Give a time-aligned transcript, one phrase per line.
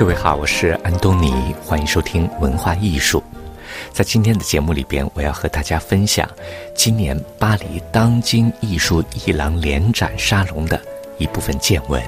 [0.00, 3.22] 各位好，我是安东尼，欢迎收听文化艺术。
[3.92, 6.26] 在今天的节目里边，我要和大家分享
[6.74, 10.80] 今年巴黎当今艺术一廊联展沙龙的
[11.18, 12.02] 一部分见闻。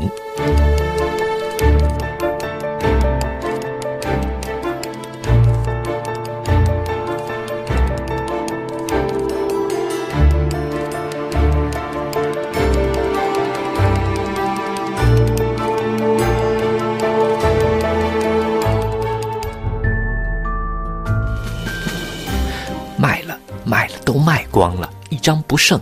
[25.22, 25.81] 张不剩。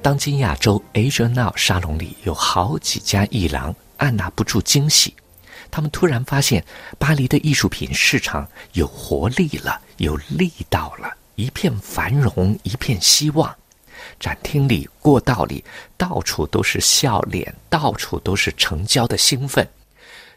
[0.00, 5.12] 当今亚洲 Asia Now 沙龙里有好几家艺廊按捺不住惊喜，
[5.70, 6.64] 他们突然发现
[6.96, 13.52] 巴黎的艺术品市场有活力了，有力道了，一片繁荣，一片希望。
[14.20, 15.64] 展厅里、过道里，
[15.96, 19.66] 到处都是笑脸，到处都是成交的兴奋。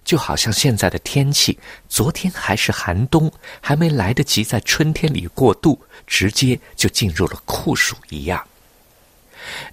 [0.09, 8.43] 就好像现在的天气，昨天还是寒冬，还没来得及在春天里过渡，直接就进入了酷暑一样。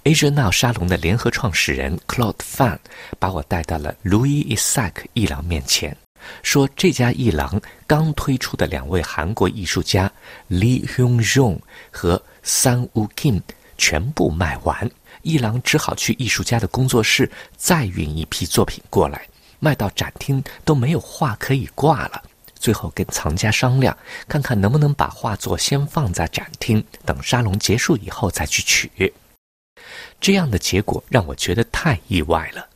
[0.03, 2.77] Asia Now 沙龙的联合创始人 Claude Fan
[3.17, 5.97] 把我带到了 Louis Isaac 艺廊面前，
[6.43, 10.11] 说这家艺廊刚推出的两位韩国艺术家
[10.51, 11.57] Lee Hyun Jong
[11.89, 13.41] 和 Sang Woo Kim
[13.75, 14.87] 全部卖完，
[15.23, 19.27] 艺廊只好去艺术家的工作室再运一批作品过来。
[19.59, 22.23] 卖到展厅都没有画可以挂了，
[22.55, 23.95] 最后跟藏家商量，
[24.27, 29.13] 看看能不能把画作先放在展厅，等沙龙结束以后再去取。
[30.19, 32.67] 这样的结果让我觉得太意外了。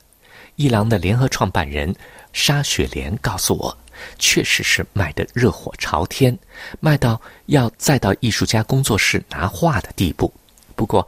[0.55, 1.93] 艺廊的联合创办人
[2.33, 3.75] 沙雪莲告诉我，
[4.19, 6.37] 确实是卖得热火朝天，
[6.79, 10.31] 卖到要再到艺术家工作室拿画的地步。
[10.75, 11.07] 不过，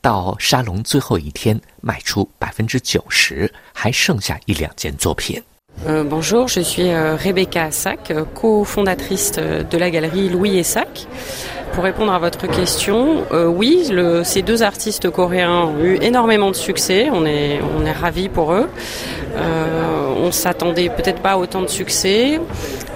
[0.00, 5.41] 到沙龙最后一天，卖出百分之九十，还剩下一两件作品。
[5.87, 11.07] Euh, bonjour, je suis euh, Rebecca Sack, cofondatrice de la galerie Louis et Sack.
[11.73, 16.49] Pour répondre à votre question, euh, oui, le, ces deux artistes coréens ont eu énormément
[16.49, 17.09] de succès.
[17.13, 18.67] On est, on est ravis pour eux.
[19.35, 22.41] Euh, on s'attendait peut-être pas à autant de succès.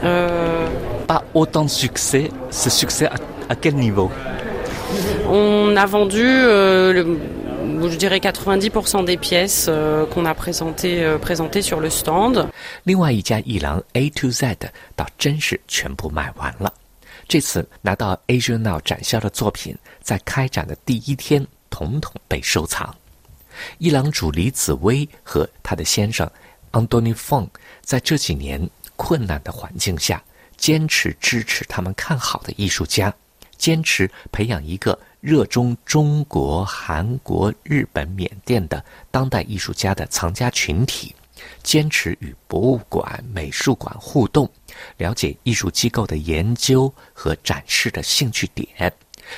[0.04, 0.68] Euh,
[1.08, 2.32] pas autant de succès.
[2.50, 3.14] Ce succès à,
[3.48, 4.12] à quel niveau
[5.28, 7.16] on a vendu, euh,
[7.91, 12.49] je dirais 90% des pièces euh, qu'on a présentées euh, présentées sur le stand。
[12.85, 14.57] 另外一家艺廊 A to Z
[14.97, 16.73] 倒真是全部卖完了。
[17.29, 22.95] 这次拿到 Asia Now 展销的作品，在开展的第一天，统统被收藏。
[23.79, 26.31] 艺廊主李子薇和他的先生
[26.73, 27.49] Anthony Fong
[27.83, 30.23] 在这几年困难的环境下，
[30.57, 33.15] 坚持支持他们看好的艺术家，
[33.57, 34.99] 坚持培养一个。
[35.21, 41.15] 热衷中国、韩国、日本、缅甸的当代艺术家的藏家群体，
[41.63, 44.49] 坚持与博物馆、美术馆互动，
[44.97, 48.93] 了解艺术机构的研究和展示的兴趣点。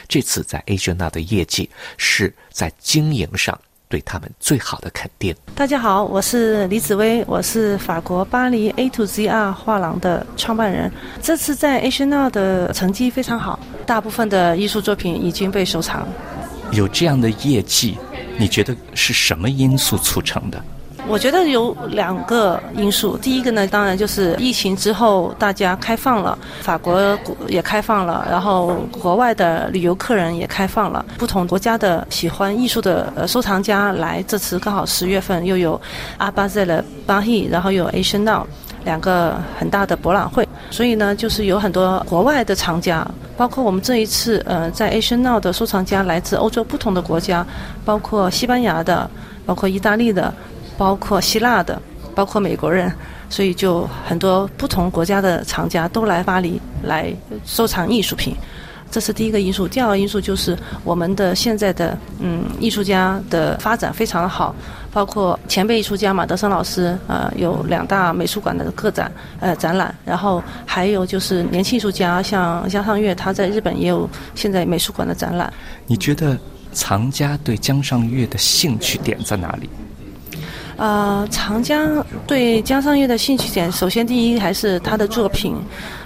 [0.06, 3.58] 这次在 Asia 的业绩是在经营上。
[3.90, 5.34] 对他们最好的肯定。
[5.56, 10.90] 大家好，我是李紫薇，我是法国巴黎 A to Z R 画廊的创办人。
[11.20, 16.06] 这次在 Asia Now 的成绩非常好，大部分的艺术作品已经被收藏。
[16.70, 17.98] 有这样的业绩，
[18.38, 20.64] 你觉得是什么因素促成的？
[21.08, 23.16] 我觉得有两个因素。
[23.16, 27.18] 第一个呢，当然就是疫情之后大家开放了，法国
[27.48, 34.22] 也开放了，然后国外的旅游客人也开放了，不同国家的喜欢艺术的呃收藏家来。
[34.28, 35.80] 这次刚好十月份又有
[36.18, 38.46] 阿巴塞勒巴希，然后有 Asian Now
[38.84, 43.04] 两个很大的博览会，所以呢，就是有很多国外的藏家，
[43.36, 47.44] 包括我们这一次呃在 Asian Now 的收藏家来自欧洲不同的国家，
[47.84, 49.10] 包括西班牙的，
[49.44, 50.32] 包括意大利的。
[50.80, 51.78] 包括希腊的，
[52.14, 52.90] 包括美国人，
[53.28, 57.14] 所以就很多不同国家的藏家都来巴黎来
[57.44, 58.34] 收藏艺术品，
[58.90, 59.68] 这是第一个因素。
[59.68, 64.54] 第二个因素就是我们的现在的嗯艺术家的发展非常好，
[64.90, 75.52] 包括前辈艺术家马德森老师呃有两大美术馆的个展呃展览，然后还有就是年轻艺术家像江上月他在日本也有现在美术馆的展览。
[75.86, 76.38] 你觉得
[76.72, 79.68] 藏家对江上月的兴趣点在哪里？
[80.80, 85.54] 呃，长江对江上月的兴趣点，首先第一还是他的作品。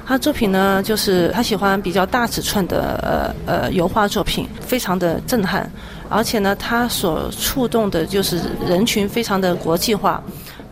[0.04, 5.70] 他作品呢，就是他喜欢比较大尺寸的呃呃油画作品，非常的震撼。
[6.08, 10.20] 而且呢，他所触动的就是人群非常的国际化。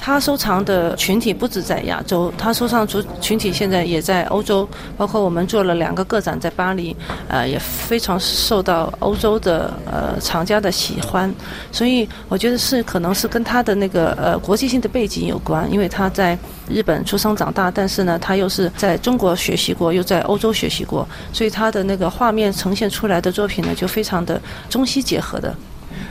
[0.05, 6.95] 他收藏的群体不止在亚洲，他收藏族群体现在也在欧洲，包括我们做了两个个展在巴黎，
[7.29, 11.33] 呃，也非常受到欧洲的呃藏家的喜欢。
[11.71, 16.37] 所以我觉得是可能是跟他的那个呃国际性的背景有关，因为他在
[16.69, 25.55] 日本出生长大，但是呢，他又是在中国学习过，又在欧洲学习过，所以他的那个画面呈现出来的作品呢，就非常的中西结合的。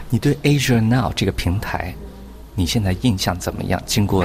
[0.09, 1.93] 你对 Asia Now 这个平台，
[2.61, 3.81] 你现在印象怎么样？
[3.87, 4.23] 经过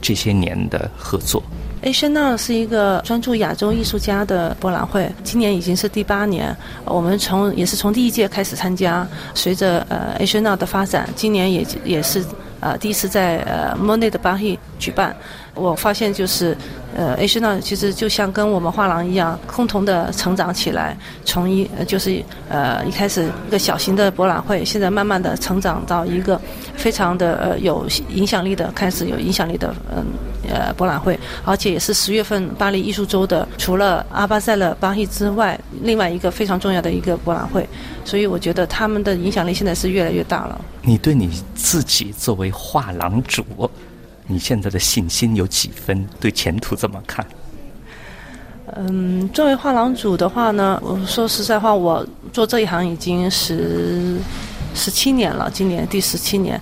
[0.00, 1.42] 这些年的合作
[1.82, 6.56] Asian Now 是一个专注亚洲艺术家的博览会，今年已经是第八年。
[6.84, 9.04] 我们从也是从第一届开始参加，
[9.34, 12.24] 随着呃 Asia Now 的发展，今年也也是
[12.60, 15.16] 呃第一次在呃 Monet 的巴黎举办。
[15.56, 16.56] 我发现就是，
[16.94, 20.96] 呃，H 呢，其实就像跟我们画廊一样，共同的成长起来。
[21.24, 26.40] 从一就是呃一开始一个小型的博览会，现在慢慢的成长到一个
[26.76, 30.04] 非常的呃有影响力的，开始有影响力的嗯
[30.48, 37.66] 呃博览会，而且也是十月份巴黎艺术周的除了阿巴塞勒巴黎之外，另外一个非常重要的一个博览会。
[38.04, 40.60] 所以我觉得他们的影响力现在是越来越大了。
[40.82, 43.44] 你对你自己作为画廊主？
[44.26, 46.06] 你现在的信心有几分？
[46.20, 47.24] 对前途怎么看？
[48.74, 54.16] 嗯，作为画廊主的话呢，我说实在话，我做这一行已经十
[54.76, 56.60] 十七年了，今年第十七年。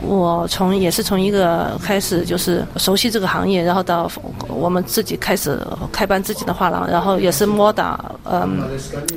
[0.00, 4.10] 我从也是从一个开始就是熟悉这个行业，然后到
[4.48, 5.60] 我们自己开始
[5.92, 8.62] 开办自己的画廊，然后也是摸打嗯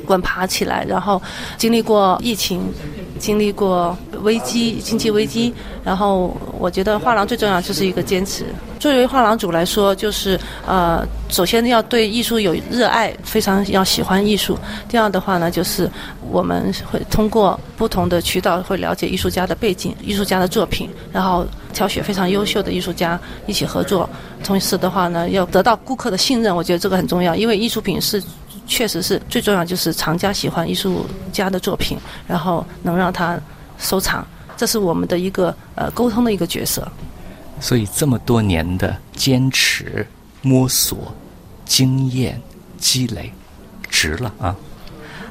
[0.04, 1.22] 滚爬起来，然后
[1.56, 2.60] 经历过疫情。
[3.18, 5.54] 经历过危机，经济危机，
[5.84, 8.44] 然后我觉得画廊最重要就是一个坚持。
[8.80, 10.36] 作为画廊主来说，就是
[10.66, 14.58] 呃，首先要对艺术有热爱，非常要喜欢艺术。
[14.88, 15.88] 第二的话呢，就是
[16.30, 24.08] 我们会通过不同的渠道会了解艺术家的背景、艺术家的作品，然后挑选非常优秀的艺术家一起合作。
[24.44, 28.22] 同时的话呢，要得到顾客的信任，我觉得这个很重要，因为艺术品是。
[28.64, 31.98] 确实是最重要，就是藏家喜欢艺术家的作品，
[32.28, 33.38] 然后能让他
[33.76, 34.24] 收藏，
[34.56, 36.86] 这是我们的一个呃沟通的一个角色。
[37.60, 40.06] 所以这么多年的坚持、
[40.42, 41.12] 摸索、
[41.64, 42.40] 经验
[42.78, 43.30] 积累，
[43.90, 44.56] 值了啊！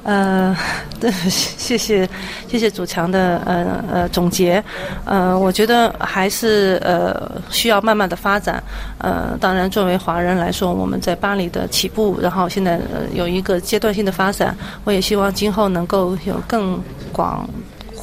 [0.03, 0.55] 呃，
[0.99, 2.09] 对，谢谢，
[2.47, 4.63] 谢谢祖强的呃呃总结。
[5.05, 8.61] 呃，我觉得还是呃需要慢慢的发展。
[8.97, 12.79] 呃，当然，作为华人来说，我们在巴黎的起步，然后现在
[13.13, 14.55] 有一个阶段性的发展。
[14.83, 16.81] 我也希望今后能够有更
[17.11, 17.47] 广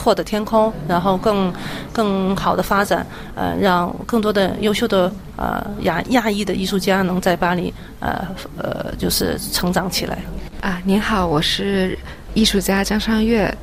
[0.09, 1.53] 阔的天空，然后更
[1.93, 3.07] 更好的发展。
[3.35, 8.27] 呃，让更多的优秀的呃亚亚裔的艺术家能在巴黎呃
[8.57, 10.19] 呃就是成长起来。
[10.63, 11.99] 啊，您好，我是
[12.33, 13.55] 艺术家江尚月，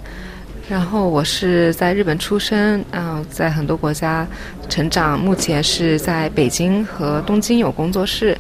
[0.70, 4.28] 然后我是在日本出生，嗯，在很多国家
[4.70, 8.38] 成长，目前是在北京和东京有工作室。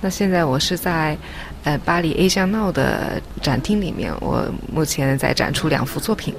[0.00, 1.16] 那现在我是在
[1.62, 6.34] 呃巴黎 A 向闹的展厅里面，我目前在展出两幅作品。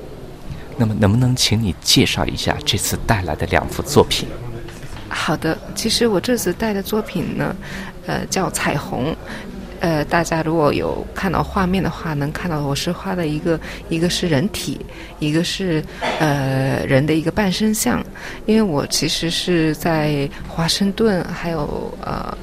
[0.77, 4.27] 那么，能不能请你介绍一下这次带来的两幅作品？
[5.07, 7.55] 好的，其实我这次带的作品呢，
[8.05, 9.15] 呃，叫彩虹。
[9.79, 14.79] 呃，大家如果有看到画面的话，能看到我是画的一个，一个是人体，
[15.19, 15.83] 一个是
[16.19, 18.03] 呃人的一个半身像。
[18.45, 22.37] 因为我其实是在华盛顿，还有呃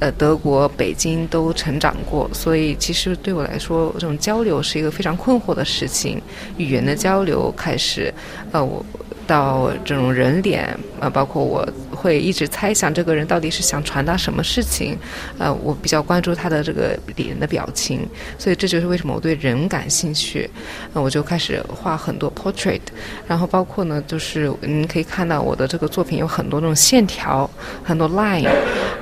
[0.00, 6.20] 呃德国北京都成长过，所以其实对我来说，这种交流是一个非常困惑的事情。
[6.56, 8.12] 语言的交流开始，
[8.52, 8.84] 呃我。
[9.28, 14.98] 到这种人脸，呃，包括我会一直猜想这个人到底是想传达什么事情，
[15.38, 18.08] 呃，我比较关注他的这个脸的表情，
[18.38, 20.48] 所以这就是为什么我对人感兴趣，
[20.94, 22.80] 那我就开始画很多 portrait，
[23.28, 27.48] 然后包括呢，就是您可以看到我的这个作品有很多那种线条，
[27.84, 28.48] 很多 line，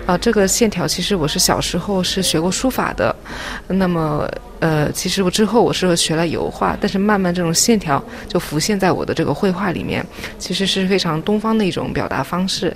[0.07, 3.15] 啊，这个线条其实我是小时候是学过书法的，
[3.69, 4.29] 那么。
[4.59, 10.05] 呃，其实我之后我是学了油画，但是慢慢这种线条就浮现在我的这个绘画里面，
[10.39, 12.75] 其实是非常东方的一种表达方式。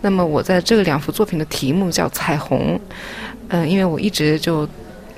[0.00, 2.78] 那么我在这两幅作品的题目叫彩虹，
[3.48, 4.68] 嗯，因为我一直就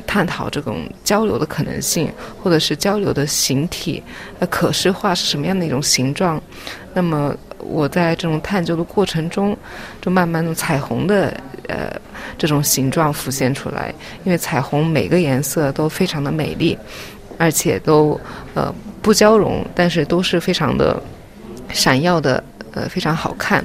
[0.07, 2.09] 探讨这种交流的可能性，
[2.41, 4.03] 或者是交流的形体，
[4.39, 6.41] 呃，可视化是什么样的一种形状。
[6.93, 9.57] 那么我在这种探究的过程中，
[10.01, 11.35] 就慢慢的彩虹的
[11.69, 12.01] 呃。
[12.37, 13.95] 这种形状浮现出来，
[14.25, 16.77] 因为彩虹每个颜色都非常的美丽，
[17.39, 18.21] 而且都
[18.55, 21.01] 呃不交融，但是都是非常的
[21.73, 22.43] 闪耀的，
[22.73, 23.65] 呃非常好看。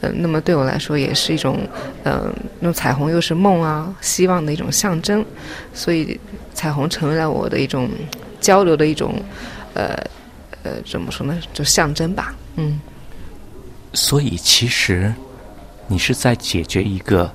[0.00, 1.58] 呃，那么对我来说也是一种，
[2.04, 5.24] 呃，那彩虹又是梦啊、希望的一种象征，
[5.72, 6.18] 所以
[6.52, 7.90] 彩虹成为了我的一种
[8.40, 9.20] 交流的一种，
[9.74, 9.96] 呃
[10.62, 11.36] 呃怎么说呢？
[11.52, 12.80] 就象征吧，嗯。
[13.92, 15.12] 所以其实。
[15.86, 17.32] 你是在解决一个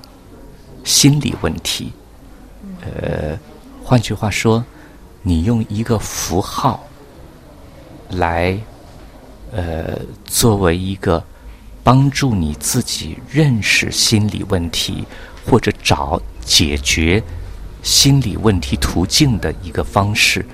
[0.84, 1.92] 心理问题。
[2.80, 3.38] 呃，
[3.84, 4.64] 换句话说，
[5.22, 6.86] 你用一个符号
[8.10, 8.58] 来，
[9.52, 11.22] 呃，作为一个
[11.84, 15.04] 帮助你自己认识心理问题
[15.44, 17.22] 或者找解决
[17.82, 20.44] 心理问题途径的一个方式，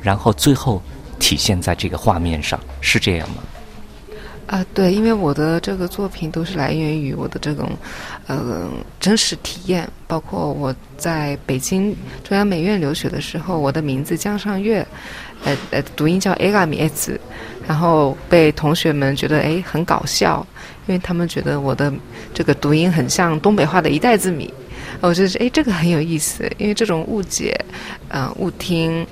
[0.00, 0.80] 然后最后
[1.18, 3.42] 体现在这个画面上，是这样吗？
[4.46, 7.70] 啊，对，因为我的这个作品都是来源于我的这种，
[8.26, 8.68] 呃，
[9.00, 9.88] 真实体验。
[10.06, 14.86] 包括我在北京中央美院留学的时候，我的名字江上月，
[15.44, 17.18] 呃呃，读音叫 a 嘎米 s，
[17.66, 20.46] 然后被同学们觉得哎很搞笑，
[20.86, 21.90] 因为他们觉得我的
[22.34, 24.52] 这个读音很像东北话的一袋子米。
[25.00, 27.58] 我觉得哎这个很有意思，因为这种误解，
[28.08, 29.06] 呃，误听。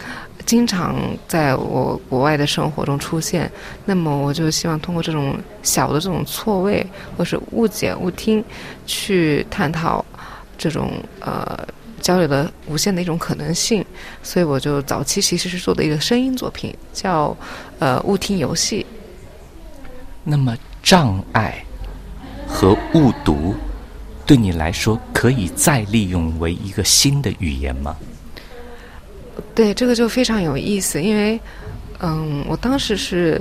[0.50, 0.96] 经常
[1.28, 3.48] 在我国外的生活中出现，
[3.84, 6.84] 那么我就希望通过这种小的这种错位
[7.16, 8.44] 或是误解误听，
[8.84, 10.04] 去探讨
[10.58, 10.90] 这种
[11.20, 11.56] 呃
[12.00, 13.86] 交流的无限的一种可能性。
[14.24, 17.36] 所以我就早期其实是做的一个声音作品，叫
[17.78, 18.84] 呃误听游戏。
[20.24, 21.64] 那么障碍
[22.48, 23.54] 和误读
[24.26, 27.96] 对你来说可以再利用为一个新的语言吗？
[29.54, 31.38] 对，这个就非常有意思，因为，
[32.00, 33.40] 嗯，我当时是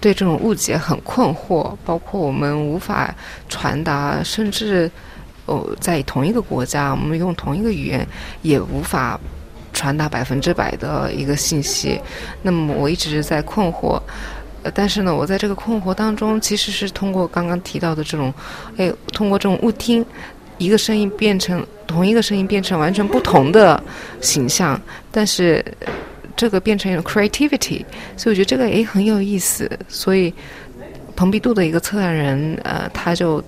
[0.00, 3.14] 对这种误解很困惑，包括我们无法
[3.48, 4.90] 传达，甚至
[5.46, 8.06] 哦，在同一个国家，我们用同一个语言
[8.42, 9.18] 也无法
[9.72, 12.00] 传达百分之百的一个信息。
[12.42, 14.00] 那么我一直在困惑，
[14.62, 18.32] 呃，但是呢，我在这个困惑当中，其实是通过刚刚提到的这种，
[18.76, 20.04] 哎，通过这种误听。
[20.58, 23.82] 一个声音变成同一个声音变成完全不同的
[24.20, 25.64] 形象，但是
[26.36, 27.84] 这个变成一种 creativity，
[28.16, 29.70] 所以我觉得这个也很有意思。
[29.88, 30.32] 所以
[31.16, 33.42] 蓬皮杜的一个策展人，呃，他就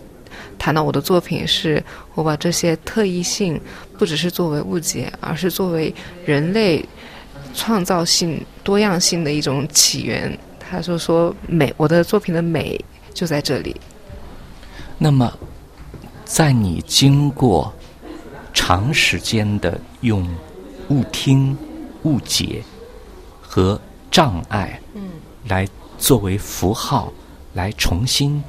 [0.58, 1.82] 谈到我的作品是，
[2.14, 3.60] 我把这些特异性
[3.98, 5.92] 不只是作为误解，而是作为
[6.24, 6.84] 人类
[7.54, 10.36] 创造性多样性的一种起源。
[10.58, 13.74] 他就说美，我的作品的美就在这里。
[14.96, 15.36] 那么。
[16.30, 17.72] 在你经过
[18.54, 20.24] 长时间的用
[20.88, 21.58] 误听、
[22.04, 22.62] 误解
[23.42, 23.78] 和
[24.12, 24.80] 障碍，
[25.48, 25.66] 来
[25.98, 27.12] 作为符号，
[27.52, 28.40] 来重新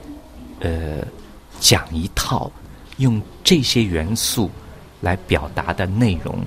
[0.60, 1.00] 呃
[1.60, 2.52] 讲一套
[2.98, 4.48] 用这些元素
[5.00, 6.38] 来表达的内容，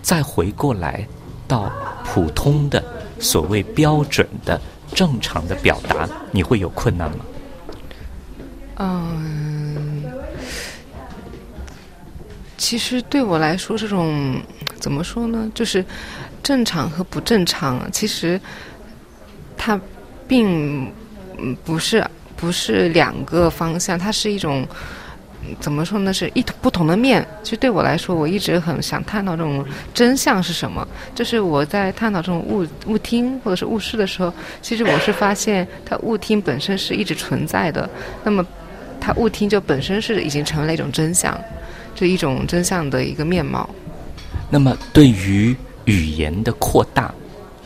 [0.00, 1.04] 再回过来
[1.48, 1.72] 到
[2.04, 2.84] 普通的
[3.18, 4.60] 所谓标准的
[4.94, 7.24] 正常的表达，你会有困难吗？
[8.76, 9.45] 嗯。
[12.56, 14.40] 其实对我来说，这种
[14.80, 15.50] 怎么说呢？
[15.54, 15.84] 就是
[16.42, 18.40] 正常和不正常，其实
[19.56, 19.78] 它
[20.26, 20.90] 并
[21.64, 22.04] 不是
[22.36, 24.66] 不是两个方向，它是一种
[25.60, 26.12] 怎么说呢？
[26.12, 27.26] 是一不同的面。
[27.42, 30.86] 其实对我来说，我一直很想探讨这种真相是什么。
[31.14, 34.32] 就是我在探讨这种误误听或者是误视的时候，
[34.62, 37.88] 其实我是发现，它误听本身是一直存在的。
[38.24, 38.44] 那么，
[39.00, 41.38] 它误听就本身是已经成为了一种真相。
[41.96, 43.68] 这一种真相的一个面貌。
[44.48, 47.12] 那么，对于语言的扩大，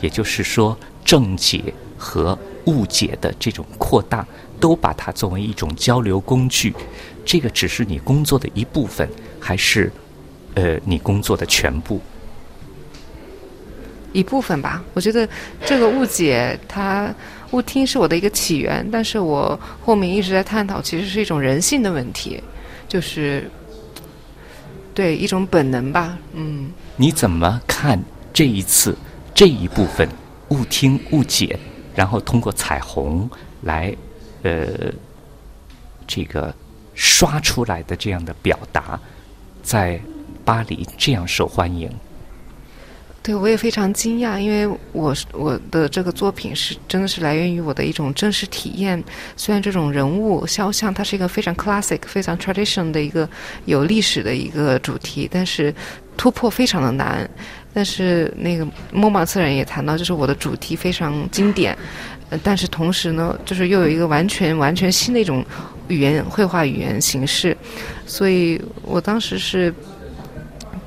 [0.00, 1.62] 也就是说正解
[1.99, 4.26] 和误解的这种扩大，
[4.58, 6.75] 都把它作为一种交流工具。
[7.22, 9.06] 这个只是你工作的一部分，
[9.38, 9.92] 还是
[10.54, 12.00] 呃你工作的全部？
[14.14, 14.82] 一部分吧。
[14.94, 15.28] 我觉得
[15.66, 17.14] 这个误解，它
[17.50, 22.42] 误听是我的一个起源，但是我后面一直在探讨，其实是一种人性的问题，
[22.88, 23.50] 就是。
[25.00, 26.71] 对一种本能吧，嗯。
[26.97, 27.99] 你怎么看
[28.35, 28.95] 这一次
[29.35, 30.07] 这一部分
[30.50, 31.59] 误听误解，
[31.95, 33.26] 然后通过彩虹
[33.62, 33.97] 来
[34.42, 34.92] 呃
[36.07, 36.54] 这个
[36.95, 39.00] 刷出来的这样的表达，
[39.62, 39.99] 在
[40.45, 41.90] 巴黎这样受欢迎？
[43.22, 49.02] 对，我也非常惊讶，因为我我的这个作品是真的是来源于我的一种真实体验。
[49.36, 53.28] 虽然这种人物肖像它是一个非常 classic、非常 tradition 的一个
[53.66, 55.72] 有历史的一个主题，但是
[56.16, 57.28] 突破非常的难。
[57.74, 61.76] 但是那个莫马策人也谈到，就是我的主题非常经典，
[62.42, 65.44] 但是同时呢，就是又有一个完全完全新的一种
[65.88, 67.54] 语言绘画语言形式，
[68.06, 69.74] 所以我当时是。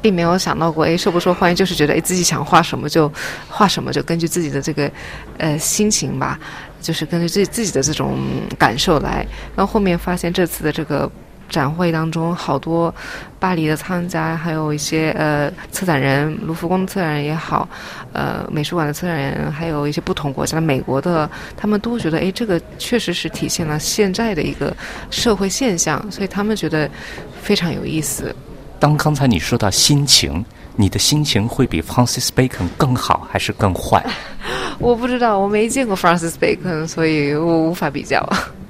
[0.04, 3.10] 并没有想到过，哎，受不受欢迎就是觉得，哎，自己想画什么就
[3.48, 4.92] 画什么，就根据自己的这个
[5.38, 6.38] 呃心情吧，
[6.82, 8.18] 就是根据自己自己的这种
[8.60, 9.26] 感受来。
[9.56, 11.10] 然后后面发现这次的这个
[11.48, 12.94] 展会当中，好多
[13.40, 17.66] 巴黎的藏家，还有一些呃策展人，卢浮宫的策展人也好，
[18.12, 24.76] 呃美术馆的策展人，还有一些不同国家的美国的，他们都觉得，哎，这个确实是体现了现在的一个
[25.10, 26.90] 社会现象，所以他们觉得
[27.42, 28.36] 非常有意思。
[28.84, 30.44] 当刚才你说到心情，
[30.76, 34.06] 你的心情会比 Francis Bacon 更好还是更坏？
[34.78, 38.22] 我不知道，我没见过 Francis Bacon，所以我无法比较。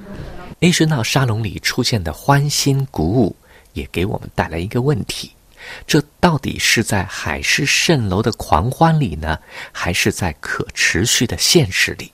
[0.62, 3.34] A 十闹沙龙里出现的欢欣鼓舞，
[3.72, 5.32] 也给我们带来一个问题：
[5.84, 9.36] 这到底是在海市蜃楼的狂欢里呢，
[9.72, 12.12] 还是在可持续的现实里？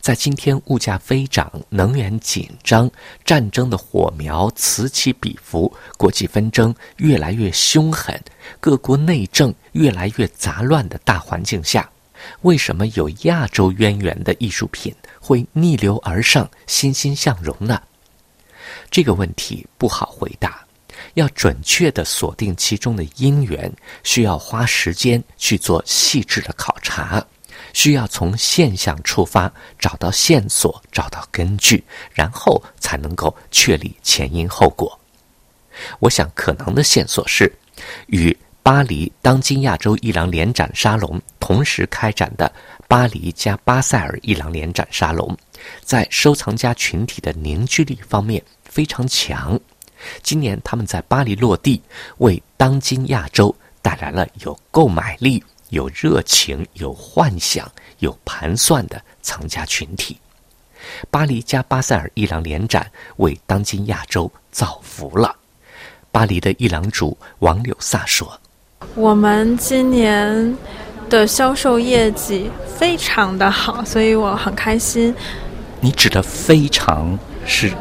[0.00, 2.90] 在今天物价飞涨、能源紧张、
[3.24, 8.18] 战争的火苗此起彼伏、国际纷争越来越凶狠、
[8.60, 11.88] 各国内政越来越杂乱的大环境下，
[12.42, 14.94] 为什么有亚洲渊源的艺术品？
[15.20, 17.82] 会逆流而上，欣欣向荣呢？
[18.90, 20.64] 这个问题不好回答。
[21.14, 23.72] 要准确地锁定其中的因缘，
[24.04, 27.24] 需要花时间去做细致的考察，
[27.72, 34.98] 需要从现象出发，找到线索，找到根据，然后才能够确立前因后果。
[35.98, 37.52] 我想，可能的线索是
[38.06, 42.50] 与巴黎当今亚洲艺廊联展沙龙同时开展的。
[42.88, 45.38] 巴黎加巴塞尔艺廊联展沙龙，
[45.84, 49.56] 在收藏家群体的凝聚力方面非常强。
[50.24, 51.80] 今年他们在巴黎落地，
[52.18, 60.16] 为当今亚洲带来了有购买力、有热情、有幻想、有盘算的藏家群体。
[61.10, 65.34] 巴黎加巴塞尔艺廊联展为当今亚洲造福了。
[66.12, 68.40] 巴黎的艺廊主王柳萨说
[68.94, 70.56] ：“我们今年。”
[71.10, 72.48] 的销售业绩
[72.78, 75.12] 非常的好，所以我很开心。
[75.80, 77.72] 你指的非常是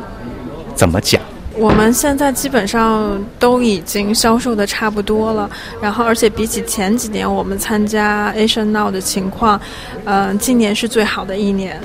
[0.74, 1.22] 怎么讲？
[1.60, 5.50] 我们现在基本上都已经销售的差不多了，
[5.82, 9.60] 然后而且比起前几年我们参加 Asian Now 的情况，
[10.06, 11.80] 嗯，今年是最好的一年。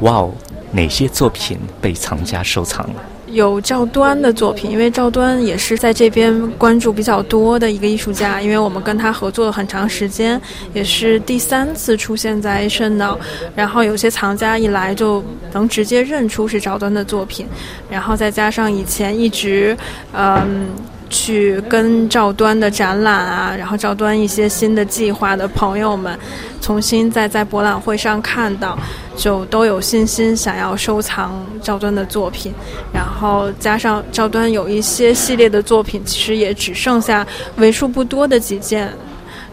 [0.00, 0.32] 哇哦，
[0.70, 3.02] 哪些作品被藏家收藏了？
[3.34, 10.40] 有赵端的作品，因为赵端也是在这边关注比较多的一个艺术家，因为我们跟他合作了很长时间，
[10.72, 13.18] 也是第三次出现在圣岛
[13.54, 17.46] 然后有些藏家一来就能直接认出是赵端的作品，
[17.90, 19.76] 然后再加上以前一直，
[20.14, 20.68] 嗯。
[21.14, 26.18] 去跟赵端的展览啊，然后赵端一些新的计划的朋友们，
[26.60, 28.76] 重新再在博览会上看到，
[29.16, 32.52] 就都有信心想要收藏赵端的作品。
[32.92, 37.24] 然后加上赵端有一些系列的作品，其实也只剩下
[37.58, 38.92] 为数不多的几件，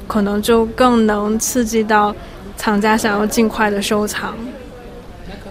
[0.08, 2.14] 可能就更能刺激到
[2.58, 4.34] 藏家想要尽快的收藏。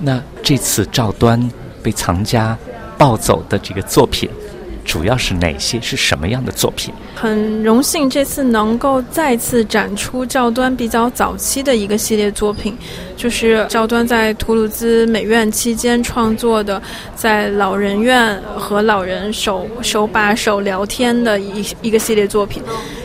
[0.00, 1.40] 那这次赵端
[1.84, 2.58] 被藏家
[2.98, 4.28] 抱走的这个作品。
[4.90, 5.80] 主要是哪些？
[5.80, 6.92] 是什么样的作品？
[7.14, 12.76] 很荣幸这次能够再次展出赵端比较早期的一个系列作品，
[13.16, 16.82] 就是赵端在图鲁兹美院期间创作的，
[17.14, 22.60] 在老人院和老人手手把手聊天的一一个系列作品。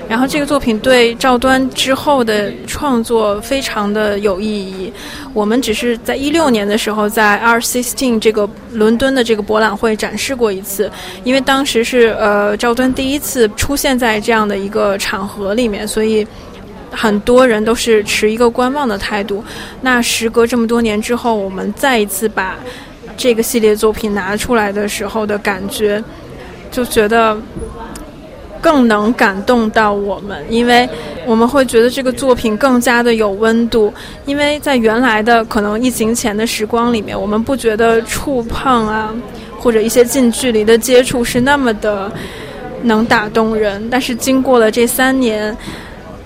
[0.08, 4.94] 然后这个作品对赵端之后的创作非常的有意义。
[5.34, 10.90] 我们只是在一六年的时候在 R Sixteen 这个伦敦的这个博览会展示过一次，
[11.24, 16.26] 因为当时是呃赵端第一次出现在这样的一个场合里面，所以
[16.92, 19.44] 很多人都是持一个观望的态度。
[19.82, 22.56] 那时隔这么多年之后，我们再一次把
[23.18, 26.02] 这个系列作品拿出来的时候的感觉，
[26.70, 27.36] 就觉得。
[28.66, 30.90] 更能感动到我们，因为
[31.24, 33.94] 我们会觉得这个作品更加的有温度。
[34.26, 39.14] 因为在原来的可能疫情前的时光里面，我们不觉得触碰啊，
[39.60, 42.12] 或者一些近距离的接触是那么的
[42.82, 43.88] 能打动人。
[43.88, 45.56] 但是经过了这三年，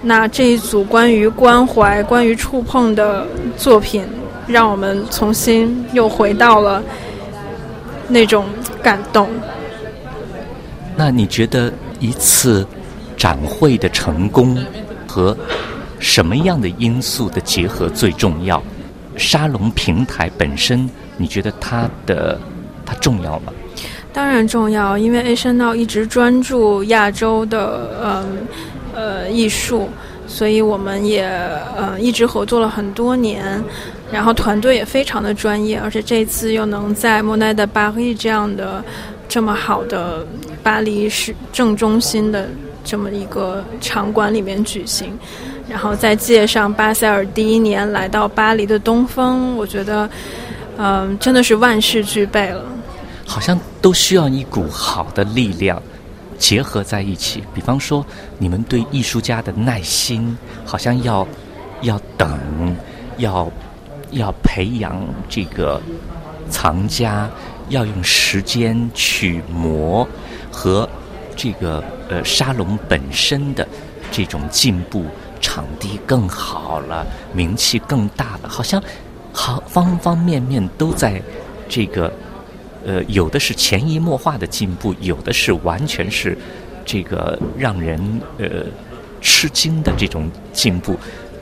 [0.01, 4.05] 那这一组关于关怀、关于触碰的作品，
[4.47, 6.81] 让我们重新又回到了
[8.07, 8.45] 那种
[8.81, 9.27] 感动。
[10.95, 11.69] 那你觉得？
[11.99, 12.65] 一次
[13.17, 14.57] 展会的成功
[15.07, 15.35] 和
[15.99, 18.61] 什么样的因素的结合最重要？
[19.17, 22.39] 沙龙平台本身，你觉得它的
[22.85, 23.51] 它重要吗？
[24.13, 28.25] 当然重要，因为 Asian Now 一直专注亚洲的呃
[28.95, 29.89] 呃艺术，
[30.25, 31.23] 所以我们也
[31.75, 33.61] 呃一直合作了很多年，
[34.11, 38.83] 然后团队也非常的专业，而且这次又能在莫奈的巴黎这样的。
[39.31, 40.25] 这么好的
[40.63, 42.47] 巴黎市正中心的
[42.83, 45.17] 这么一个场馆里面举行，
[45.69, 50.09] 然后再借上巴塞尔第一年来到巴黎的东风，我觉得，
[50.77, 52.63] 嗯，真的是万事俱备了。
[53.25, 55.81] 好像都需要一股好的力量
[56.39, 57.43] 结合在一起。
[57.53, 58.03] 比方说，
[58.39, 61.27] 你们对艺术家的耐心，好像要
[61.81, 62.75] 要等，
[63.17, 63.51] 要
[64.11, 65.79] 要培养这个
[66.49, 67.29] 藏家，
[67.69, 70.07] 要用时间去磨
[70.51, 70.87] 和
[71.35, 73.67] 这个呃沙龙本身的
[74.11, 75.05] 这种进步。
[75.41, 78.83] 场地更好了，名气更大了，好像
[79.31, 81.21] 好方方面面都在
[81.69, 82.11] 这个
[82.85, 86.37] 呃，有的是潜移默化的进步，有的是完全是
[86.85, 87.97] 这个让人
[88.37, 88.65] 呃
[89.21, 90.99] 吃惊的这种进步，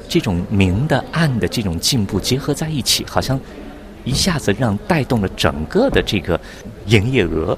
[0.08, 3.39] 这种明的暗的这种进步结合在一起，好像
[4.04, 6.39] 一下子让带动了整个的这个
[6.86, 7.58] 营业额。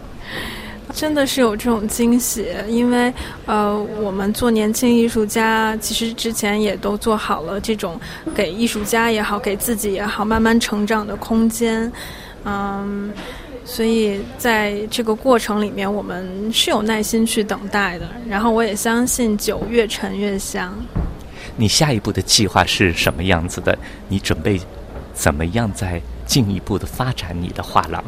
[0.93, 3.13] 真的是有这种惊喜，因为
[3.45, 7.99] 呃，我们做年轻艺术家，其实之前也都做好了这种
[8.35, 11.89] 给艺术家也好，给自己也好，慢慢成长的空间，
[12.43, 13.13] 嗯，
[13.63, 18.09] 所以在这个过程里面，我们是有耐心去等待的。
[18.27, 20.73] 然后我也相信酒越陈越香。
[21.55, 23.77] 你下一步的计划是什么样子的？
[24.07, 24.59] 你准备
[25.13, 28.03] 怎么样再进一步的发展你的画廊？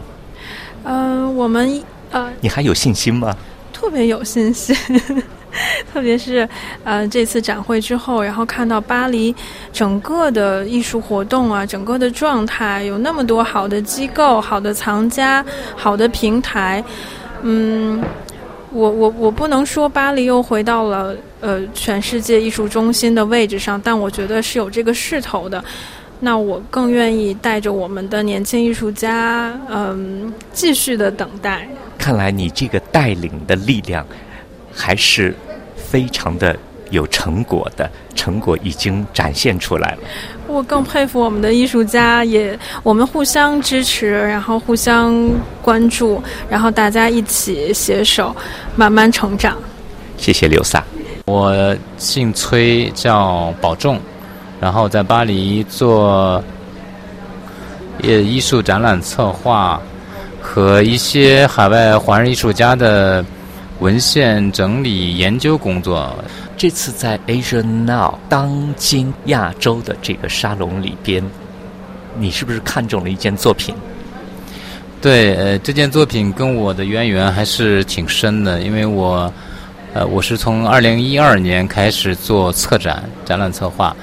[0.83, 1.81] 嗯，我们。
[2.11, 3.35] 呃，你还有信心吗？
[3.73, 4.75] 特别有信心，
[5.91, 6.47] 特别是
[6.83, 9.33] 呃这次展会之后，然后看到巴黎
[9.73, 15.43] 整个的艺术活动啊，整个的状态有那么多好的机构、好的藏家、
[15.75, 16.83] 好的平台，
[17.41, 17.99] 嗯，
[18.71, 25.63] 我我我不能说巴黎又回到了呃全世界艺术中心的位置上，但我觉得是有这个势头的。
[26.19, 31.67] 那我更愿意带着我们的年轻艺术家，嗯，继续的等待。
[32.01, 34.03] 看来你这个带领的力量，
[34.73, 35.35] 还是
[35.75, 36.57] 非常的
[36.89, 39.97] 有成果的，成果已经展现出来了。
[40.47, 45.15] 我更佩服我们的艺术家，也我们互相支持，然后互相
[45.61, 48.35] 关注，然后大家一起携手，
[48.75, 49.55] 慢慢成长。
[50.17, 50.83] 谢谢刘萨。
[51.27, 53.99] 我姓崔，叫保重，
[54.59, 56.43] 然后在巴黎做
[58.01, 59.79] 呃艺术展览策划。
[60.41, 63.23] 和一些海外华人艺术家的
[63.79, 66.13] 文献整理研究工作。
[66.57, 71.23] 这次在 Asia Now 当今亚洲的这个沙龙里边，
[72.19, 73.73] 你是不是看中了一件作品？
[75.01, 79.33] 对，呃，这件作品跟我的渊源还是挺深的，因为我，
[79.93, 83.95] 呃，我是从二零一二年开始做策展、展览策划。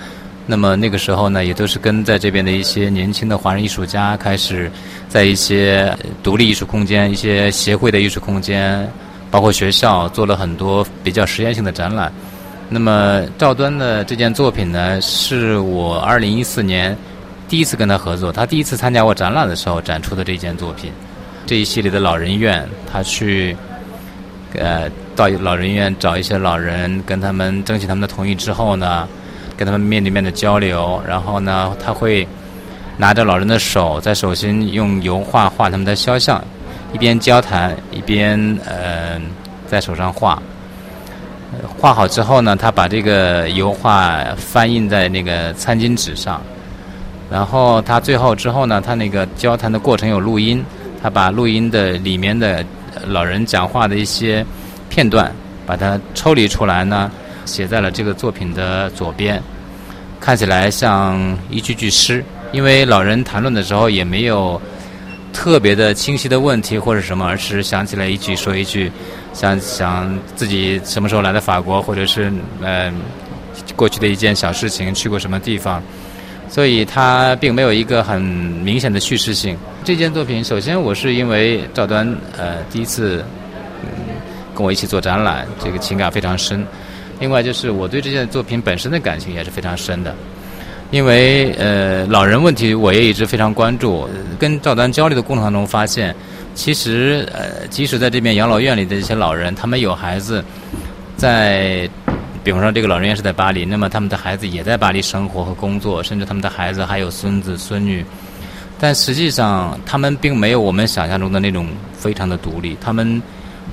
[0.50, 4.72] 那么那个时候呢，也都是跟在这边的一些年轻的华人艺术家开始，
[5.06, 8.90] 在一些独立艺术空间、一些协会的艺术空间，
[9.30, 12.10] 包括学校，做了很多比较实验性的展览。
[12.70, 16.96] 那么赵端的这件作品呢，是我二零一四年
[17.46, 20.90] 第一次跟他合作，他第一次参加我展览的时候展出的这件作品。
[21.44, 23.54] 这一系列的老人院，他去
[24.54, 29.06] 呃到老人院找一些老人，跟他们争取他们的同意之后呢。
[29.58, 32.26] 跟他们面对面的交流，然后呢，他会
[32.96, 36.42] 拿着老人的手，在手心用油画画他们的肖像，
[36.92, 39.20] 一边交谈一边呃
[39.66, 40.40] 在手上画。
[41.76, 46.40] 画好之后呢，他把这个油画翻印在那个餐巾纸上，
[47.28, 50.64] 然后他最后之后呢，他那个交谈的过程有录音，
[51.02, 52.64] 他把录音的里面的
[53.06, 54.46] 老人讲话的一些
[54.88, 55.32] 片段，
[55.66, 57.10] 把它抽离出来呢。
[57.48, 59.42] 写在了这个作品的左边，
[60.20, 62.22] 看起来像一句句诗。
[62.52, 64.60] 因为老人谈论的时候也没有
[65.32, 68.90] 特别的清晰的问题或者什么，而是想起来一句说一句，
[69.34, 72.32] 想想自己什么时候来的法国，或者是
[72.62, 72.92] 呃
[73.76, 75.82] 过去的一件小事情，去过什么地方。
[76.48, 79.54] 所以它并没有一个很明显的叙事性。
[79.84, 82.08] 这件作品，首先我是因为赵端
[82.38, 83.22] 呃第一次
[83.82, 83.88] 嗯
[84.54, 86.66] 跟我一起做展览，这个情感非常深。
[87.20, 90.14] 另外就是我对这件作品本身的感情也是非常深的，
[90.92, 94.08] 因为呃老人问题我也一直非常关注。
[94.38, 96.14] 跟赵丹交流的过程当中发现，
[96.54, 100.44] 其实呃即使在这边养老院里的一些老人，他们有孩子
[101.16, 101.90] 在，
[102.44, 108.04] 比方说这个老人院是在巴黎，那么他们的孩子也在巴黎生活和工作，甚至他们的孩子还有孙子孙女，
[108.78, 113.20] 但实际上他们并没有我们想象中的那种非常的独立，他们。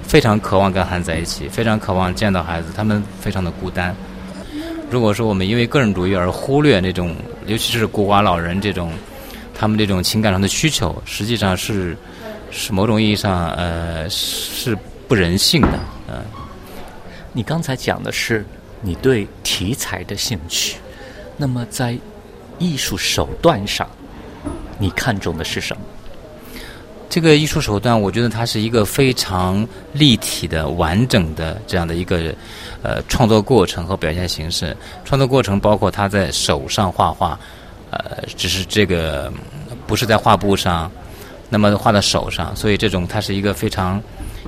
[0.03, 3.95] 非常渴望跟孩子在一起，非常渴望见到孩子，他们非常的孤单。
[4.89, 7.15] 如果说我们因为个人主义而忽略那种，
[7.47, 8.91] 尤其是孤寡老人这种，
[9.53, 11.97] 他们这种情感上的需求，实际上是
[12.51, 14.77] 是某种意义上呃是
[15.07, 15.79] 不人性的。
[16.07, 16.23] 嗯，
[17.33, 18.45] 你刚才讲的是
[18.81, 20.77] 你对题材的兴趣，
[21.35, 21.97] 那么在
[22.59, 23.89] 艺术手段上，
[24.77, 25.81] 你看重的是什么？
[27.09, 32.33] 这个艺术手段，我觉得它是一个非常立体的、完整的这样的一个
[32.81, 34.75] 呃创作过程和表现形式。
[35.05, 37.39] 创作过程包括他在手上画画，
[37.91, 39.31] 呃，只是这个
[39.87, 40.91] 不是在画布上，
[41.49, 44.01] 那么画在手上，所以这种它是一个非常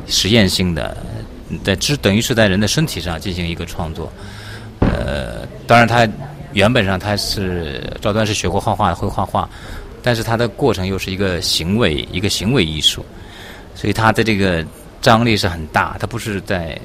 [0.05, 0.97] 实验性的，
[1.63, 4.11] 在只等于是在人的身体上进行一个创作。
[4.81, 6.07] 呃，当然他
[6.53, 9.47] 原本上他是赵端是学过画画，会画画。
[10.07, 13.05] 但是它的过程又是一个行为，一个行为艺术，
[13.75, 14.65] 所以它的这个
[15.01, 15.97] 张力是很大。
[15.99, 16.79] 它不是在，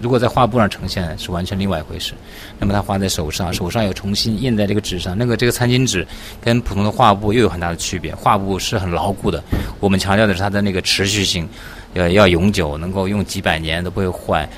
[0.00, 2.12] 如果在画布上呈现是完全另外一回事。
[2.58, 5.16] 那么它画在手上，手上又重新印在这个纸上。
[5.16, 6.04] 那个这个餐巾纸
[6.40, 8.12] 跟普通的画布又有很大的区别。
[8.12, 9.40] 画布是很牢固的，
[9.78, 11.48] 我们强调的是它的那个持续性，
[11.94, 14.48] 要要永久，能够用几百年都不会坏。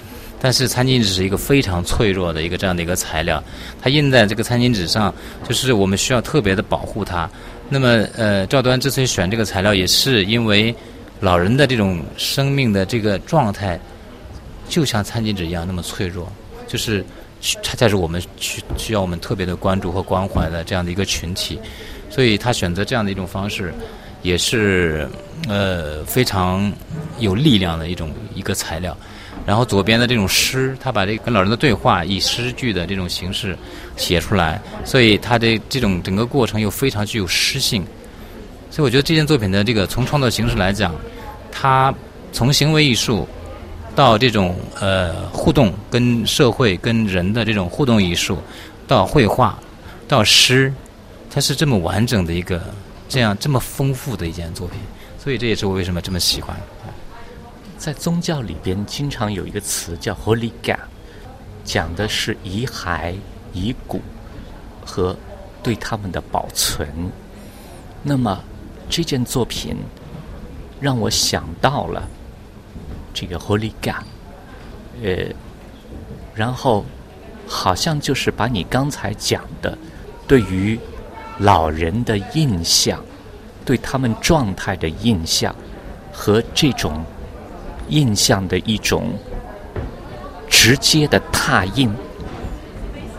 [0.41, 3.45] 但是餐巾纸是一个非常脆弱的一个这样的一个材料，
[3.83, 5.15] 它印在这个餐巾纸上，
[5.47, 7.29] 就是我们需要特别的保护它。
[7.71, 10.75] 那么，呃，赵端之所以选这个材料，也是因为
[11.21, 13.79] 老人的这种生命的这个状态，
[14.69, 16.33] 就像餐巾纸一样那么脆弱，
[16.67, 17.05] 就是
[17.63, 21.61] 它才是我们需需要我们特别的关注和关怀的这样的一个群体，
[22.09, 23.73] 所以他选择这样的一种方式，
[24.23, 25.07] 也是
[25.47, 26.73] 呃非常
[27.19, 28.97] 有力量的一种一个材料。
[29.49, 33.57] 然后左边的这种诗，他把这跟老人的对话以诗句的这种形式
[33.97, 37.83] 写出来，所以他的这种整个过程又非常具有诗性。
[38.71, 40.95] 所以我觉得这件作品的这个从创作形式来讲，
[41.51, 41.95] 它
[42.31, 43.27] 从行为艺术
[43.97, 48.37] 到这种呃互动跟社会跟人的这种互动艺术，
[48.87, 49.59] 到绘画
[50.07, 50.71] 到诗，
[51.31, 52.63] 它是这么完整的一个
[53.09, 54.79] 这样这么丰富的一件作品。
[55.19, 56.55] 所以这也是我为什么这么喜欢。
[57.79, 60.83] 在宗教里边，经常有一个词叫 “Holy g a p
[61.65, 63.15] 讲的是遗骸、
[63.53, 64.03] 遗骨
[64.85, 65.17] 和
[65.63, 66.89] 对他们的保存。
[68.03, 68.43] 那么
[68.91, 69.77] 这件作品
[70.81, 72.09] 让我想到了
[73.15, 74.05] 这个 “Holy g a p
[75.05, 75.35] 呃，
[76.35, 76.85] 然后
[77.47, 79.79] 好像就是把你刚才讲的
[80.27, 80.77] 对于
[81.39, 83.01] 老人的印象、
[83.65, 85.55] 对他们状态的印象
[86.13, 87.05] 和这种。
[87.89, 89.13] 印象的一种
[90.49, 91.93] 直接的拓印，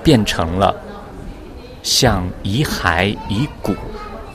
[0.04, 0.76] 变成了
[1.84, 3.76] 像遗骸遗骨，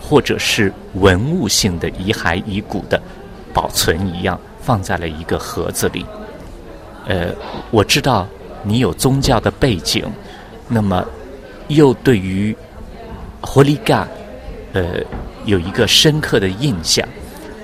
[0.00, 3.00] 或者是文物性的遗骸遗骨的
[3.52, 6.04] 保存一样，放在了一个盒子里。
[7.06, 7.28] 呃，
[7.70, 8.26] 我知道
[8.62, 10.04] 你有宗教的背景，
[10.68, 11.04] 那么
[11.68, 12.56] 又对于
[13.40, 14.08] 活力嘎
[14.72, 15.00] 呃
[15.44, 17.06] 有一个深刻的印象，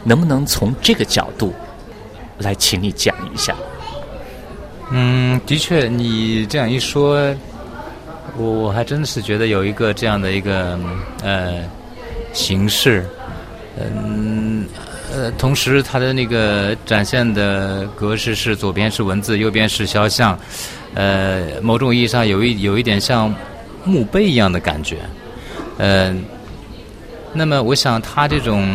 [0.04, 1.54] 能不能从这个角度？
[2.40, 3.54] 来，请你讲一下。
[4.90, 7.32] 嗯，的确，你这样一说，
[8.36, 10.78] 我我还真的是觉得有一个这样的一个
[11.22, 11.62] 呃
[12.32, 13.06] 形式，
[13.78, 14.66] 嗯
[15.14, 20.36] 呃，同时它的那个展现的格式是左边是文字，右边是肖像，
[20.94, 23.32] 呃，某种意义上有一有一点像
[23.84, 24.96] 墓碑一样的感觉，
[25.78, 26.24] 嗯，
[27.32, 28.66] 那么我想他这种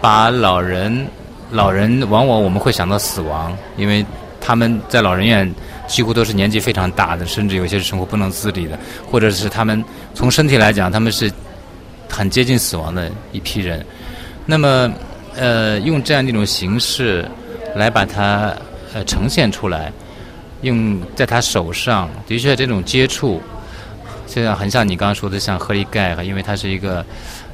[0.00, 1.08] 把老人。
[1.50, 4.04] 老人往往我们会想到死亡，因为
[4.40, 5.52] 他们在老人院
[5.86, 8.78] 几乎都是年纪非常大的，甚至有些是生活不能自理的，
[9.10, 9.84] 或者是他们
[10.14, 11.30] 从身体来讲，他们是
[12.08, 13.84] 很接近死亡的一批人。
[14.46, 14.90] 那么，
[15.36, 17.28] 呃，用这样一种形式
[17.74, 18.54] 来把它
[18.94, 19.92] 呃呈现出来，
[20.62, 23.40] 用在他手上，的确这种接触，
[24.30, 27.04] 就像很像你刚刚说的像赫利盖，因为它是一个。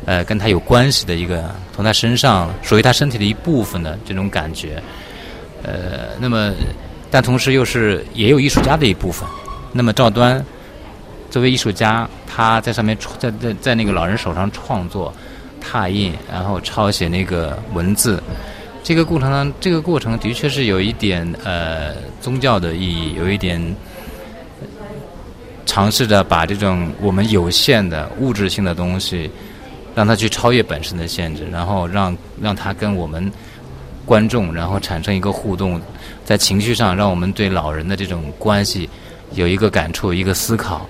[0.04, 4.80] 呃，跟他有关系的一个，从他身上属于他身体的一部分的这种感觉，
[5.64, 6.52] 呃，那么，
[7.10, 9.28] 但同时又是也有艺术家的一部分。
[9.72, 10.44] 那么赵端
[11.28, 15.12] 作为艺术家，他在上面在在在那个老人手上创作、
[15.60, 18.22] 拓印，然后抄写那个文字，
[18.84, 23.60] 这个过程呢，这个过程的确是有一点呃宗教的意义，有一点
[25.66, 29.30] 尝试着把这种我们有限的物质性的东西。
[29.96, 33.32] 让它去超越本身的限制，然后让让它跟我们
[34.04, 35.80] 观众，然后产生一个互动，
[36.22, 38.86] 在情绪上，让我们对老人的这种关系
[39.32, 40.86] 有一个感触、一个思考。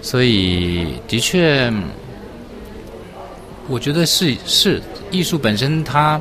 [0.00, 1.70] 所以，的确，
[3.68, 6.18] 我觉得是是艺术本身，它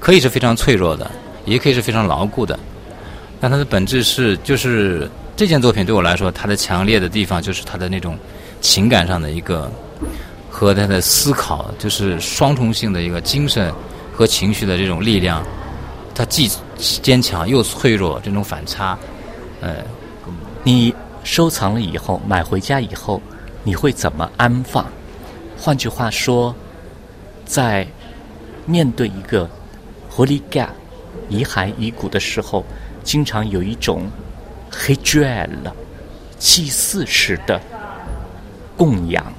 [0.00, 1.08] 可以是非常脆弱的，
[1.44, 2.58] 也可以是非常牢固的。
[3.40, 8.18] 但它的本质是，就是这件作品对我来说，它的强烈的地方就是它的那种
[8.60, 9.70] 情感上的一个。
[10.52, 13.72] 和他的思考，就是双重性的一个精神
[14.12, 15.44] 和情绪的这种力量，
[16.12, 18.98] 它既坚强又脆弱，这种反差，
[19.60, 19.76] 呃，
[20.64, 23.22] 你收藏了以后，买回家以后，
[23.62, 24.84] 你会怎么安放？
[25.56, 26.52] 换句话说，
[27.46, 27.86] 在
[28.66, 29.48] 面对一个
[30.10, 30.68] 活力盖
[31.28, 32.64] 遗骸遗骨的时候，
[33.04, 34.10] 经常有一种
[34.70, 35.74] 黑卷了
[36.38, 37.60] 祭祀时的
[38.76, 39.32] 供养，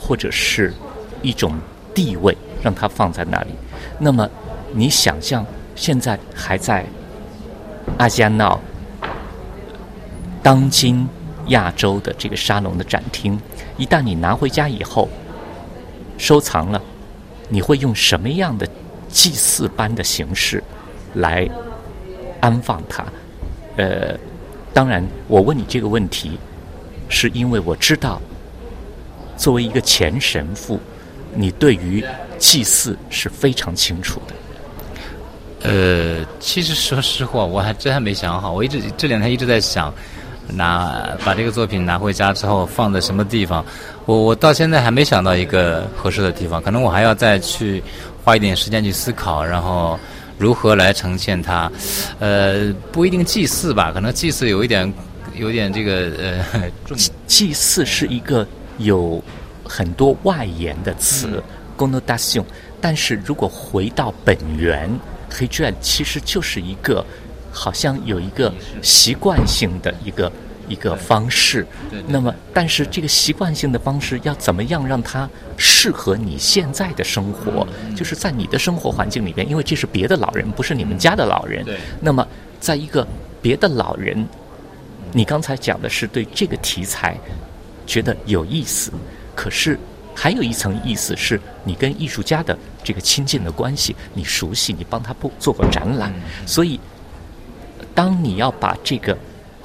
[0.00, 0.72] 或者是
[1.20, 1.58] 一种
[1.94, 3.50] 地位，让它放在那里。
[3.98, 4.28] 那么，
[4.72, 6.86] 你想象现在还在
[7.98, 8.60] 阿加闹
[10.42, 11.06] 当今
[11.48, 13.38] 亚洲的这个沙龙的展厅，
[13.76, 15.08] 一旦你拿回家以后
[16.16, 16.80] 收藏了，
[17.48, 18.66] 你会用什么样的
[19.08, 20.62] 祭祀般的形式
[21.14, 21.48] 来
[22.40, 23.04] 安放它？
[23.76, 24.16] 呃，
[24.72, 26.38] 当然，我问你这个问题，
[27.08, 28.20] 是因为我知道，
[29.36, 30.78] 作为一个前神父，
[31.34, 32.04] 你对于
[32.38, 34.34] 祭祀是非常清楚的。
[35.68, 38.52] 呃，其实说实话，我还真还没想好。
[38.52, 39.92] 我一直这两天一直在想，
[40.46, 43.64] 拿把这个作品拿回家之后放在什么地方。
[44.06, 47.82] 我我到现在还没想到一个合适的地方，可能我还要再去
[48.24, 49.98] 花一点时间去思考，然后
[50.38, 51.70] 如何来呈现它。
[52.18, 54.90] 呃，不一定祭祀吧，可能祭祀有一点
[55.34, 56.12] 有点这个
[56.52, 56.70] 呃，
[57.26, 58.46] 祭祀是一个
[58.78, 59.22] 有
[59.64, 61.42] 很多外延的词
[61.76, 62.46] g o n o d a t i o n
[62.80, 64.90] 但是如果回到本源。
[65.30, 67.04] 黑卷其实就是一个，
[67.52, 70.32] 好像有一个习惯性的一个
[70.68, 71.66] 一个方式。
[72.06, 77.66] 那么，但是这个习惯性的方式要怎么样让它适合你现在的生活？
[77.96, 81.64] 就是在你的生活环境里边，因为这是别的老人，不是你们家的老人。
[82.00, 82.26] 那么，
[82.60, 83.06] 在一个
[83.40, 84.26] 别的老人，
[85.12, 87.18] 你刚才讲的是对这个题材
[87.86, 88.92] 觉得有意思，
[89.34, 89.78] 可是。
[90.20, 96.12] 还有一层意思是你跟艺术家的这个亲近的关系，你熟悉，你帮他布做过展览，
[96.44, 96.80] 所以
[97.94, 99.16] 当你要把这个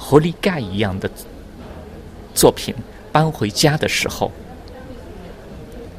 [0.06, 1.10] 活力盖一样的
[2.34, 2.74] 作品
[3.10, 4.30] 搬回家的时候，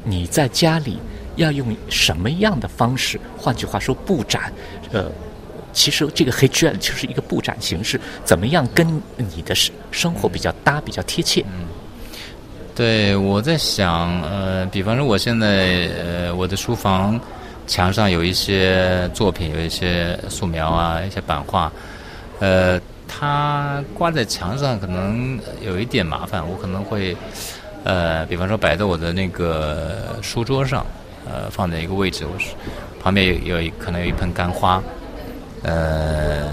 [0.04, 0.96] 你在家里
[1.34, 3.18] 要用什么样的方式？
[3.36, 4.52] 换句话说，布展，
[4.92, 5.10] 呃，
[5.72, 11.42] 其实这个黑卷就是一个布展形式，怎么样跟你的生生活比较搭，比较贴切？
[11.58, 11.66] 嗯
[12.76, 17.18] 对，我在想，呃，比方说，我现在，呃，我的书房
[17.66, 21.72] 墙上有一些作品，有一些素描啊，一些版画，
[22.38, 27.16] 呃，它挂在墙上可能有一点麻烦，我可能会，
[27.84, 30.84] 呃，比方说摆在我的那个书桌上，
[31.24, 32.54] 呃，放在一个位置，我是
[33.02, 34.82] 旁边有有可能有一盆干花，
[35.62, 36.52] 呃，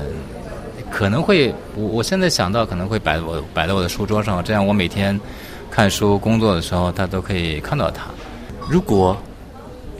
[0.91, 5.19] 可能会，我我现在想到可能会摆我摆在我的书桌上，这样我每天。
[5.75, 8.03] 看书、工作的时候，他都可以看到它。
[8.69, 9.17] 如果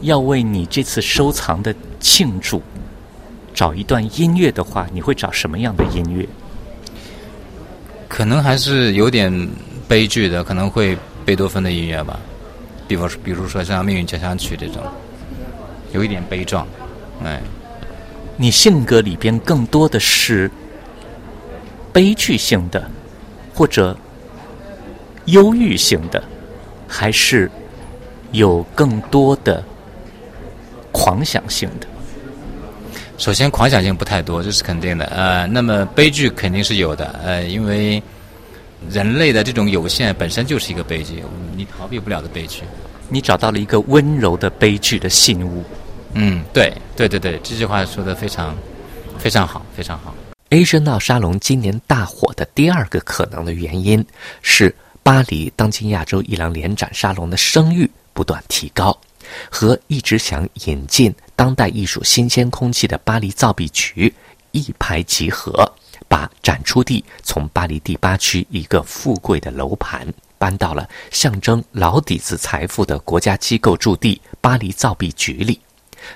[0.01, 2.61] 要为你这次收藏的庆祝
[3.55, 6.29] 找一段音乐的话，你会找什么样的音乐？
[8.13, 9.49] 可能还是有点
[9.87, 10.95] 悲剧的，可能会
[11.25, 12.19] 贝多芬的音乐吧。
[12.87, 14.83] 比方说，比如说像《命运交响曲》这种，
[15.93, 16.67] 有一点悲壮。
[17.23, 17.41] 哎，
[18.37, 20.51] 你性格里边更多的是
[21.91, 22.87] 悲剧性的，
[23.51, 23.97] 或者？
[25.25, 26.21] 忧郁性的，
[26.85, 27.49] 还是
[28.33, 29.63] 有更多的
[30.91, 31.87] 狂想性的？
[33.17, 35.05] 首先，狂想性不太多，这是肯定的。
[35.05, 37.19] 呃，那么悲剧肯定是有的。
[37.23, 38.01] 呃，因为
[38.89, 41.23] 人类的这种有限本身就是一个悲剧，
[41.55, 42.63] 你逃避不了的悲剧。
[43.09, 45.63] 你找到了一个温柔的悲剧的信物。
[46.13, 48.55] 嗯，对，对对对，这句话说的非常
[49.17, 50.13] 非常好，非常好。
[50.49, 54.05] Asian Now 沙龙今年大火的第二个可能的原因
[54.41, 54.75] 是。
[55.05, 58.97] 巴黎当今亚洲艺廊联展沙龙的声誉不断提高，
[59.51, 64.13] 和一直想引进当代艺术新鲜空气的巴黎造币局
[64.51, 65.71] 一拍即合，
[66.07, 75.59] 把展出地从巴黎第八区一个富贵的楼盘搬到了象征老底子财富的国家机构驻地巴黎造币局里。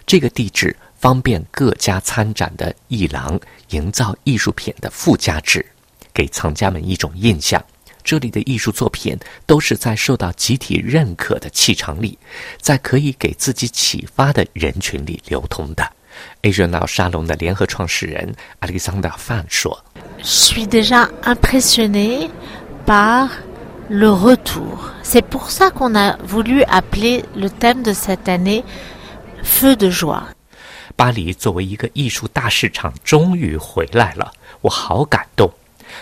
[0.05, 5.65] 这个地址方便各家参展的艺廊营造艺术品的附加值，
[6.13, 7.63] 给藏家们一种印象。
[8.07, 12.17] 这里的艺术作品都是在受到集体认可的气场里，
[12.61, 15.85] 在可以给自己启发的人群里流通的。
[16.41, 19.83] Asian Now 沙龙的联合创始人 Alexander Fan 说
[20.19, 22.29] ：“Je suis déjà impressionné
[22.85, 23.27] par
[23.89, 24.93] le retour.
[25.03, 28.63] C'est pour ça qu'on a voulu appeler le thème de cette année
[29.43, 30.23] Feu de joie。”
[30.95, 35.51] 巴黎作为一个艺术大市场终于回来了，我好感动。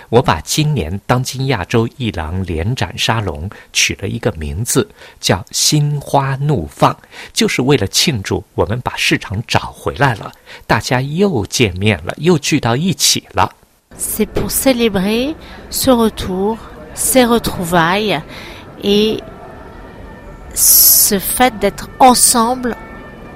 [0.09, 4.87] 我把今年当今亚洲艺廊联展沙龙取了一个名字，
[5.19, 6.95] 叫“心花怒放”，
[7.33, 10.31] 就是为了庆祝我们把市场找回来了，
[10.67, 13.51] 大家又见面了，又聚到一起了。
[13.97, 15.35] C'est pour célébrer
[15.69, 16.57] ce retour,
[16.93, 18.21] ces retrouvailles
[18.83, 19.21] et
[20.53, 22.75] ce fait d'être ensemble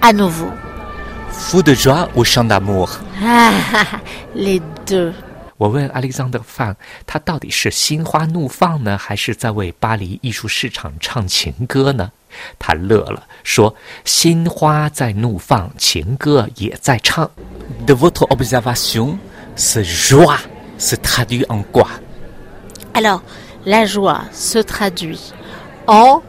[0.01, 0.51] à nouveau.
[1.31, 5.13] fou de joie ou chant d'amour？Les deux.
[5.59, 6.73] 我问 Alexander 范，
[7.05, 12.09] 他到底是心花怒放呢，还是在为巴黎艺术市场唱情歌呢？
[12.57, 17.29] 他乐了，说：“心花在怒放，情歌也在唱。”
[17.85, 19.17] De votre observation,
[19.57, 20.37] ce joie
[20.77, 21.89] se traduit en quoi
[22.93, 23.21] Alors,
[23.65, 25.19] la joie se traduit
[25.87, 26.21] en,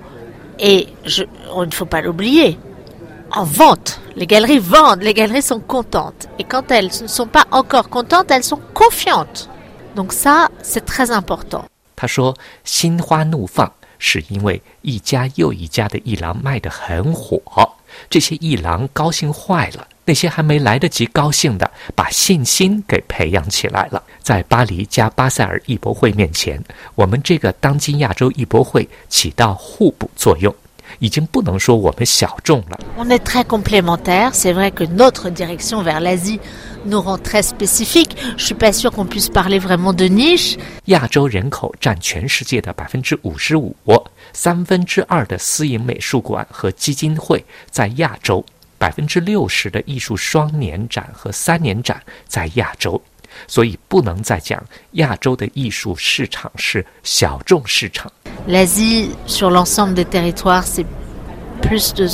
[0.58, 1.22] et je,
[1.54, 2.58] on ne faut pas l'oublier,
[3.32, 3.98] en vente.
[4.16, 6.28] Les galeries vendent, les galeries sont contentes.
[6.38, 9.48] Et quand elles ne sont pas encore contentes, elles sont confiantes.
[9.94, 11.64] Donc ça, c'est très important.
[11.96, 17.40] 他说：“心花怒放，是因为一家又一家的艺廊卖得很火，
[18.08, 19.86] 这些艺廊高兴坏了。
[20.06, 24.02] 那些还没来得及高兴的，把信心给培养起来了。
[24.22, 26.60] 在巴黎加巴塞尔艺博会面前，
[26.94, 30.52] 我们这个当今亚洲艺博会起到互补作用。”
[31.01, 32.78] 已经不能说我们小众了。
[32.96, 34.30] On est très complémentaires.
[34.32, 36.38] C'est vrai que notre direction vers l'Asie
[36.86, 38.16] nous rend très spécifiques.
[38.38, 40.57] Je suis pas sûre qu'on puisse parler vraiment de niche.
[40.86, 43.74] 亚洲人口占全世界的百分之五十五，
[44.32, 48.44] 三分之二的私营美术馆和基金会在亚洲，
[48.78, 53.01] 百分之六十的艺术双年展和三年展在亚洲，
[53.47, 54.61] 所以不能再讲
[54.93, 58.11] 亚洲的艺术市场是小众市场。
[58.47, 60.86] L'Asie, sur l'ensemble des territoires, c'est
[61.61, 62.07] plus de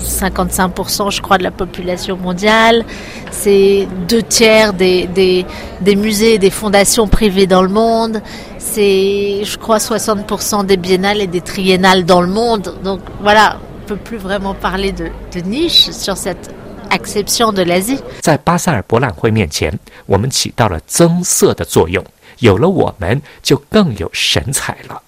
[0.00, 2.84] 55%, je crois, de la population mondiale.
[3.30, 5.44] C'est deux tiers des, des,
[5.80, 8.22] des musées et des fondations privées dans le monde.
[8.58, 12.74] C'est, je crois, 60% des biennales et des triennales dans le monde.
[12.82, 16.50] Donc voilà, on peut plus vraiment parler de, de niche sur cette
[16.92, 18.00] acception de l'Asie.
[18.20, 22.04] 在巴塞尔博览会面前，我们起到了增色的作用。
[22.40, 25.02] 有了我们，就更有神采了。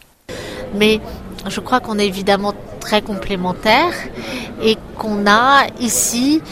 [0.77, 1.01] Mais
[1.49, 3.95] je crois qu'on est évidemment très complémentaires
[4.63, 6.43] et qu'on a ici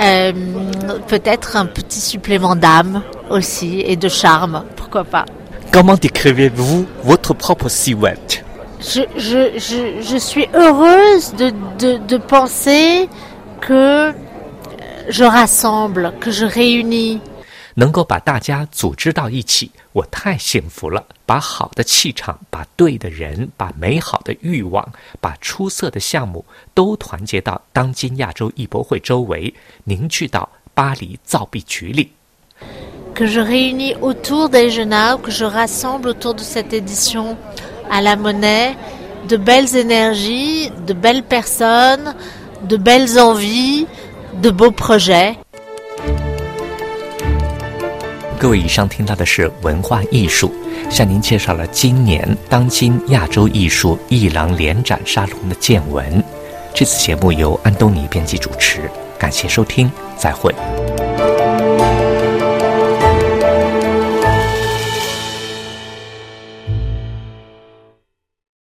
[0.00, 0.32] euh,
[1.08, 5.24] peut-être un petit supplément d'âme aussi et de charme, pourquoi pas.
[5.72, 8.44] Comment décrivez-vous votre propre silhouette
[8.80, 13.08] Je, je, je, je suis heureuse de, de, de penser
[13.60, 14.14] que
[15.08, 17.20] je rassemble, que je réunis.
[17.74, 21.04] 能够把大家组织到一起，我太幸福了。
[21.24, 24.84] 把好的气场，把对的人，把美好的欲望，
[25.20, 26.44] 把出色的项目
[26.74, 29.54] 都团结到当今亚洲艺博会周围，
[29.84, 32.10] 凝聚到巴黎造币局里。
[33.14, 37.36] Que je réunis autour d'Agenau, que je rassemble autour de cette édition
[37.88, 38.76] à la monnaie
[39.28, 42.14] de belles énergies, de belles personnes,
[42.68, 43.86] de belles envies,
[44.41, 45.35] De beaux projets.
[48.39, 50.51] 各位，以上听到的是文化艺术，
[50.89, 56.21] 向您介绍了今年当今亚洲艺术艺廊联展沙龙的见闻。
[56.73, 60.53] 这次节目由安东尼编辑主持，感谢收听，再会。